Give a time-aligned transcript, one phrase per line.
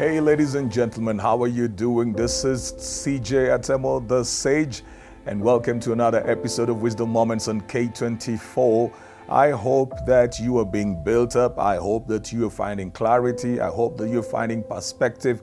[0.00, 2.14] Hey, ladies and gentlemen, how are you doing?
[2.14, 4.82] This is CJ Atemo, the Sage,
[5.26, 8.94] and welcome to another episode of Wisdom Moments on K24.
[9.28, 11.58] I hope that you are being built up.
[11.58, 13.60] I hope that you are finding clarity.
[13.60, 15.42] I hope that you're finding perspective.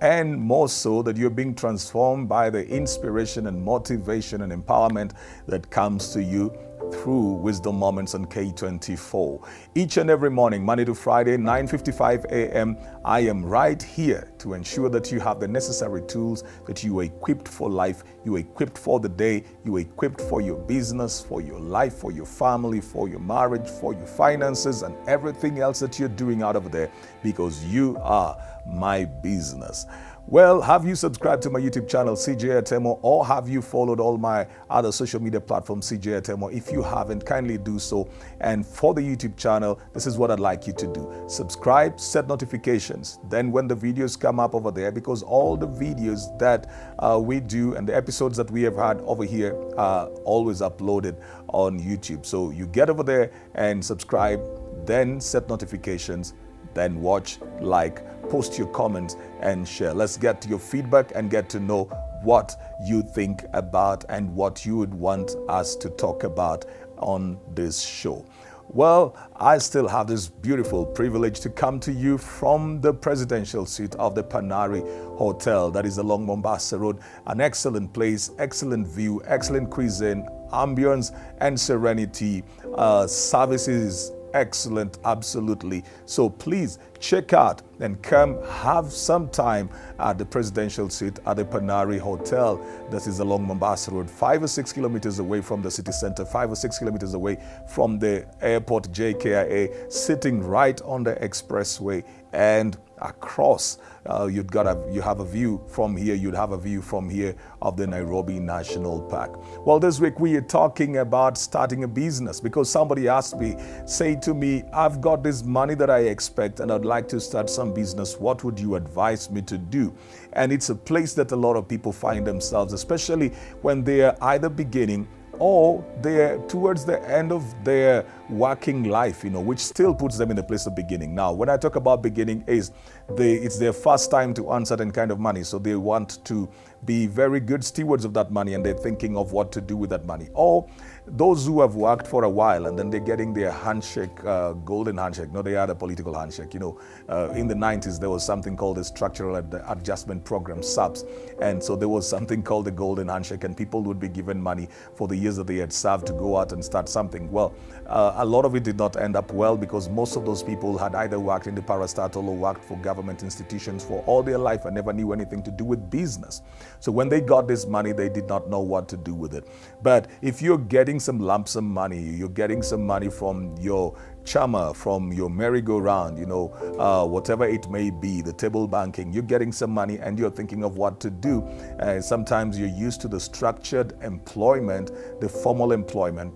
[0.00, 5.12] And more so, that you're being transformed by the inspiration and motivation and empowerment
[5.48, 6.58] that comes to you
[6.92, 9.48] through Wisdom Moments on K24.
[9.74, 14.88] Each and every morning, Monday to Friday, 9:55 a.m., I am right here to ensure
[14.88, 18.78] that you have the necessary tools that you are equipped for life, you are equipped
[18.78, 22.80] for the day, you are equipped for your business, for your life, for your family,
[22.80, 26.90] for your marriage, for your finances and everything else that you're doing out of there
[27.22, 28.36] because you are
[28.66, 29.86] my business.
[30.30, 34.18] Well, have you subscribed to my YouTube channel, CJ Atemo, or have you followed all
[34.18, 36.52] my other social media platforms, CJ Atemo?
[36.52, 38.10] If you haven't, kindly do so.
[38.42, 42.28] And for the YouTube channel, this is what I'd like you to do subscribe, set
[42.28, 43.18] notifications.
[43.30, 47.40] Then, when the videos come up over there, because all the videos that uh, we
[47.40, 51.18] do and the episodes that we have had over here are always uploaded
[51.54, 52.26] on YouTube.
[52.26, 54.42] So, you get over there and subscribe,
[54.84, 56.34] then set notifications
[56.78, 59.92] then watch, like, post your comments, and share.
[59.92, 61.84] Let's get your feedback and get to know
[62.22, 66.64] what you think about and what you would want us to talk about
[66.98, 68.24] on this show.
[68.70, 73.94] Well, I still have this beautiful privilege to come to you from the presidential suite
[73.94, 74.82] of the Panari
[75.16, 76.98] Hotel that is along Mombasa Road.
[77.26, 82.44] An excellent place, excellent view, excellent cuisine, ambience, and serenity.
[82.74, 85.84] Uh, services excellent, absolutely.
[86.06, 91.44] So please check out and come have some time at the presidential suite at the
[91.44, 92.56] Panari Hotel
[92.90, 96.50] that is along Mombasa Road, five or six kilometers away from the city center, five
[96.50, 97.38] or six kilometers away
[97.68, 103.78] from the airport JKIA, sitting right on the expressway and across.
[104.06, 106.14] Uh, you'd got a, you have a view from here.
[106.14, 109.38] You'd have a view from here of the Nairobi National Park.
[109.66, 113.56] Well, this week we are talking about starting a business because somebody asked me,
[113.86, 117.48] say to me, I've got this money that I expect and I'd like to start
[117.48, 118.18] some business.
[118.18, 119.94] What would you advise me to do?
[120.32, 123.28] And it's a place that a lot of people find themselves, especially
[123.62, 125.06] when they are either beginning
[125.38, 130.30] or they're towards the end of their working life, you know, which still puts them
[130.30, 131.14] in the place of beginning.
[131.14, 132.72] Now, when I talk about beginning, is
[133.16, 136.48] they, it's their first time to earn certain kind of money, so they want to
[136.84, 139.90] be very good stewards of that money, and they're thinking of what to do with
[139.90, 140.28] that money.
[140.34, 140.68] Or
[141.16, 144.98] those who have worked for a while and then they're getting their handshake, uh, golden
[144.98, 145.32] handshake.
[145.32, 146.54] No, they had a political handshake.
[146.54, 150.62] You know, uh, in the 90s, there was something called the Structural Ad- Adjustment Program,
[150.62, 151.04] SAPS.
[151.40, 154.68] And so there was something called the golden handshake, and people would be given money
[154.94, 157.30] for the years that they had served to go out and start something.
[157.30, 157.54] Well,
[157.86, 160.76] uh, a lot of it did not end up well because most of those people
[160.76, 164.64] had either worked in the parastatal or worked for government institutions for all their life
[164.64, 166.42] and never knew anything to do with business.
[166.80, 169.46] So when they got this money, they did not know what to do with it.
[169.82, 174.74] But if you're getting some lump sum money, you're getting some money from your chama,
[174.74, 179.52] from your merry-go-round, you know, uh, whatever it may be, the table banking, you're getting
[179.52, 181.42] some money and you're thinking of what to do.
[181.78, 184.90] Uh, sometimes you're used to the structured employment,
[185.20, 186.34] the formal employment,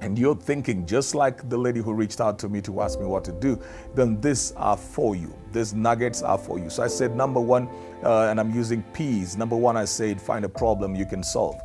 [0.00, 3.06] and you're thinking, just like the lady who reached out to me to ask me
[3.06, 3.60] what to do,
[3.94, 5.34] then these are for you.
[5.52, 6.70] These nuggets are for you.
[6.70, 7.68] So I said, number one,
[8.04, 9.36] uh, and I'm using P's.
[9.36, 11.60] Number one, I said, find a problem you can solve.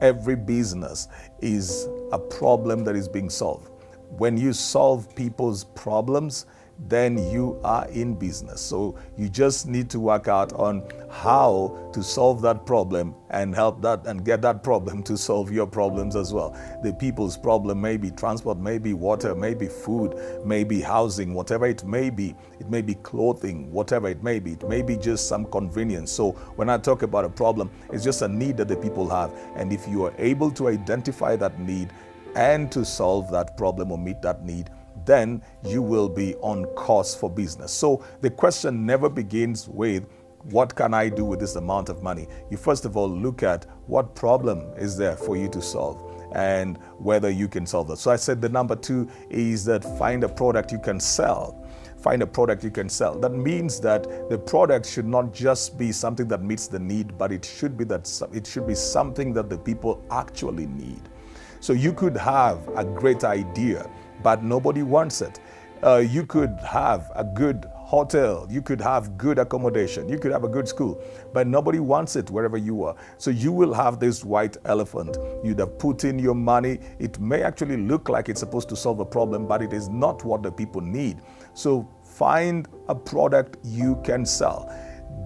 [0.00, 1.08] Every business
[1.40, 3.70] is a problem that is being solved.
[4.18, 6.46] When you solve people's problems,
[6.88, 8.60] then you are in business.
[8.60, 13.80] So you just need to work out on how to solve that problem and help
[13.82, 16.56] that and get that problem to solve your problems as well.
[16.82, 20.14] The people's problem may be transport, maybe water, maybe food,
[20.44, 22.34] maybe housing, whatever it may be.
[22.60, 24.52] It may be clothing, whatever it may be.
[24.52, 26.12] It may be just some convenience.
[26.12, 29.32] So when I talk about a problem, it's just a need that the people have.
[29.56, 31.90] And if you are able to identify that need
[32.34, 34.70] and to solve that problem or meet that need,
[35.06, 37.72] then you will be on course for business.
[37.72, 40.04] So the question never begins with,
[40.50, 42.28] what can I do with this amount of money?
[42.50, 46.02] You first of all look at what problem is there for you to solve
[46.34, 47.98] and whether you can solve that.
[47.98, 51.62] So I said the number two is that find a product you can sell
[52.06, 53.18] find a product you can sell.
[53.18, 57.32] That means that the product should not just be something that meets the need, but
[57.32, 61.00] it should be that it should be something that the people actually need.
[61.58, 63.90] So you could have a great idea
[64.22, 65.40] but nobody wants it.
[65.82, 70.42] Uh, you could have a good hotel, you could have good accommodation, you could have
[70.42, 71.00] a good school,
[71.32, 72.96] but nobody wants it wherever you are.
[73.18, 75.16] So you will have this white elephant.
[75.44, 76.80] You'd have put in your money.
[76.98, 80.24] It may actually look like it's supposed to solve a problem, but it is not
[80.24, 81.20] what the people need.
[81.54, 84.72] So find a product you can sell.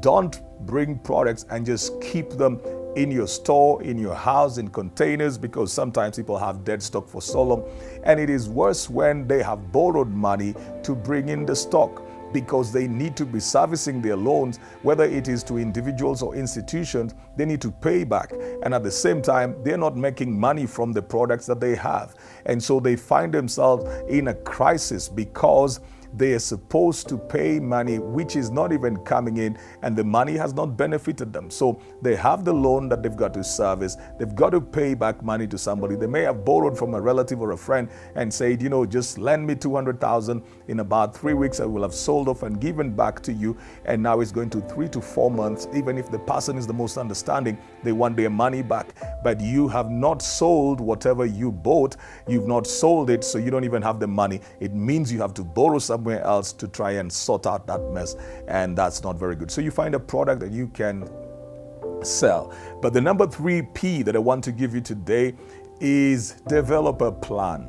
[0.01, 2.61] Don't bring products and just keep them
[2.97, 7.23] in your store, in your house, in containers, because sometimes people have dead stock for
[7.23, 7.65] so long.
[8.05, 12.03] And it is worse when they have borrowed money to bring in the stock
[12.33, 17.15] because they need to be servicing their loans, whether it is to individuals or institutions,
[17.37, 18.33] they need to pay back.
[18.63, 22.15] And at the same time, they're not making money from the products that they have.
[22.47, 25.81] And so they find themselves in a crisis because
[26.15, 30.37] they are supposed to pay money which is not even coming in and the money
[30.37, 31.51] has not benefited them.
[31.51, 33.97] So they have the loan that they've got to service.
[34.19, 35.97] They've got to pay back money to somebody.
[35.97, 39.19] They may have borrowed from a relative or a friend and said, you know, just
[39.19, 41.61] lend me 200,000 in about three weeks.
[41.61, 43.57] I will have sold off and given back to you.
[43.85, 45.69] And now it's going to three to four months.
[45.75, 48.95] Even if the person is the most understanding, they want their money back.
[49.23, 51.97] But you have not sold whatever you bought.
[52.27, 54.41] You've not sold it, so you don't even have the money.
[54.61, 57.83] It means you have to borrow some somewhere else to try and sort out that
[57.93, 58.17] mess.
[58.49, 59.51] And that's not very good.
[59.51, 61.07] So you find a product that you can
[62.03, 62.55] sell.
[62.81, 65.35] But the number three P that I want to give you today
[65.79, 67.69] is develop a plan.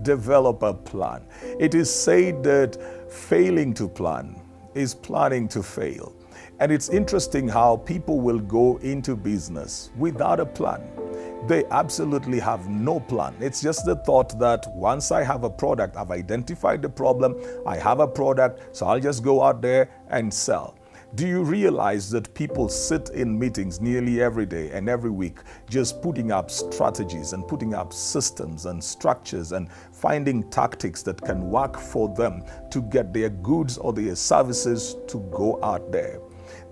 [0.00, 1.26] Develop a plan.
[1.60, 2.78] It is said that
[3.12, 4.40] failing to plan
[4.74, 6.14] is planning to fail.
[6.60, 10.80] And it's interesting how people will go into business without a plan.
[11.46, 13.34] They absolutely have no plan.
[13.40, 17.36] It's just the thought that once I have a product, I've identified the problem,
[17.66, 20.74] I have a product, so I'll just go out there and sell.
[21.14, 25.38] Do you realize that people sit in meetings nearly every day and every week
[25.70, 31.48] just putting up strategies and putting up systems and structures and finding tactics that can
[31.48, 36.20] work for them to get their goods or their services to go out there?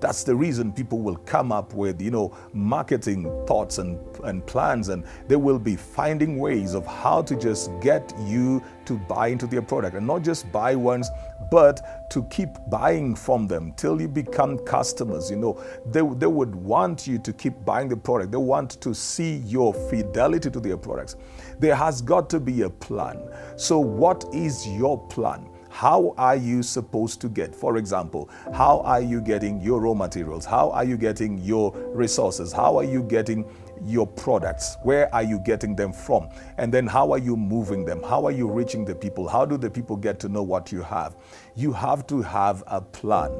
[0.06, 4.88] That's the reason people will come up with, you know, marketing thoughts and, and plans,
[4.88, 9.48] and they will be finding ways of how to just get you to buy into
[9.48, 11.10] their product and not just buy once,
[11.50, 15.28] but to keep buying from them till you become customers.
[15.28, 18.94] You know, they, they would want you to keep buying the product, they want to
[18.94, 21.16] see your fidelity to their products.
[21.58, 23.28] There has got to be a plan.
[23.56, 25.48] So, what is your plan?
[25.76, 27.54] How are you supposed to get?
[27.54, 30.46] For example, how are you getting your raw materials?
[30.46, 32.50] How are you getting your resources?
[32.50, 33.44] How are you getting
[33.84, 34.78] your products?
[34.84, 36.30] Where are you getting them from?
[36.56, 38.02] And then how are you moving them?
[38.02, 39.28] How are you reaching the people?
[39.28, 41.14] How do the people get to know what you have?
[41.56, 43.30] You have to have a plan.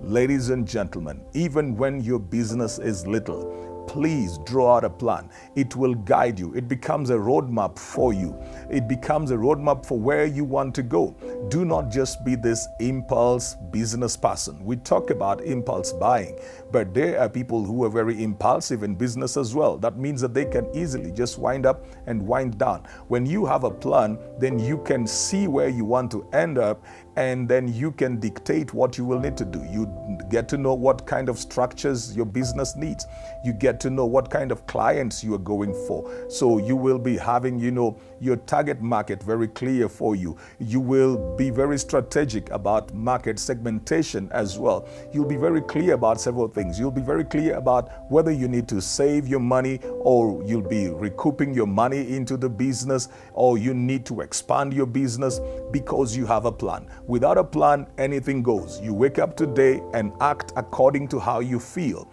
[0.00, 5.28] Ladies and gentlemen, even when your business is little, please draw out a plan.
[5.54, 6.54] It will guide you.
[6.54, 8.36] It becomes a roadmap for you.
[8.70, 11.14] It becomes a roadmap for where you want to go.
[11.48, 14.64] Do not just be this impulse business person.
[14.64, 16.38] We talk about impulse buying,
[16.72, 19.78] but there are people who are very impulsive in business as well.
[19.78, 22.84] That means that they can easily just wind up and wind down.
[23.08, 26.84] When you have a plan, then you can see where you want to end up
[27.16, 29.62] and then you can dictate what you will need to do.
[29.70, 29.88] You
[30.30, 33.06] get to know what kind of structures your business needs.
[33.44, 36.08] You get to know what kind of clients you are going for.
[36.28, 40.36] So you will be having, you know, your target market very clear for you.
[40.60, 44.88] You will be very strategic about market segmentation as well.
[45.12, 46.78] You'll be very clear about several things.
[46.78, 50.88] You'll be very clear about whether you need to save your money or you'll be
[50.88, 55.40] recouping your money into the business or you need to expand your business
[55.72, 56.86] because you have a plan.
[57.08, 58.80] Without a plan, anything goes.
[58.80, 62.08] You wake up today and act according to how you feel.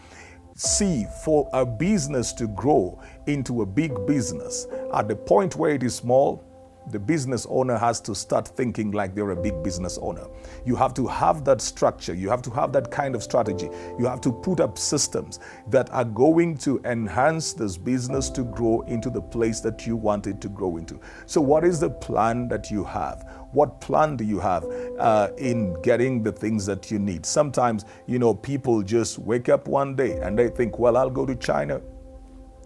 [0.64, 5.82] See, for a business to grow into a big business, at the point where it
[5.82, 6.44] is small,
[6.88, 10.26] the business owner has to start thinking like they're a big business owner.
[10.66, 12.14] You have to have that structure.
[12.14, 13.70] You have to have that kind of strategy.
[14.00, 18.82] You have to put up systems that are going to enhance this business to grow
[18.82, 21.00] into the place that you want it to grow into.
[21.26, 23.28] So, what is the plan that you have?
[23.52, 24.66] What plan do you have
[24.98, 27.26] uh, in getting the things that you need?
[27.26, 31.26] Sometimes, you know, people just wake up one day and they think, well, I'll go
[31.26, 31.82] to China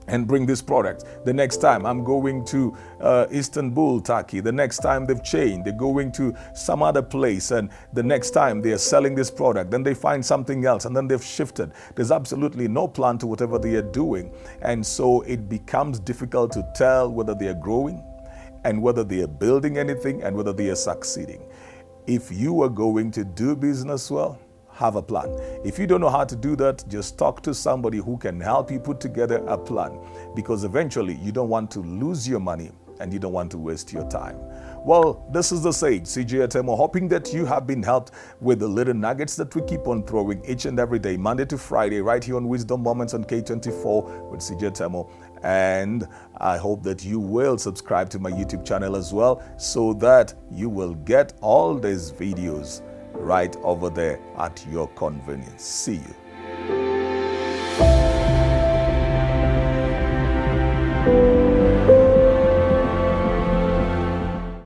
[0.07, 1.05] and bring this product.
[1.25, 4.39] The next time I'm going to uh, Istanbul, Turkey.
[4.39, 8.61] The next time they've changed, they're going to some other place, and the next time
[8.61, 11.71] they are selling this product, then they find something else, and then they've shifted.
[11.95, 16.67] There's absolutely no plan to whatever they are doing, and so it becomes difficult to
[16.75, 18.03] tell whether they are growing,
[18.63, 21.41] and whether they are building anything, and whether they are succeeding.
[22.07, 24.39] If you are going to do business well,
[24.75, 25.29] have a plan.
[25.63, 28.69] If you don't know how to do that, just talk to somebody who can help
[28.69, 29.97] you put together a plan
[30.35, 33.91] because eventually you don't want to lose your money and you don't want to waste
[33.91, 34.37] your time.
[34.85, 38.67] Well, this is the Sage, CJ Atemo, hoping that you have been helped with the
[38.67, 42.23] little nuggets that we keep on throwing each and every day, Monday to Friday, right
[42.23, 45.09] here on Wisdom Moments on K24 with CJ Atemo.
[45.43, 50.33] And I hope that you will subscribe to my YouTube channel as well so that
[50.51, 52.81] you will get all these videos
[53.19, 55.63] right over there at your convenience.
[55.63, 56.15] See you.